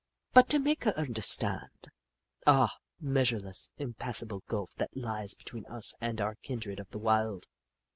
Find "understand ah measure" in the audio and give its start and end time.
0.97-3.39